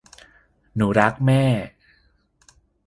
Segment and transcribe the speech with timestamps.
[0.75, 1.43] หนูรักแม่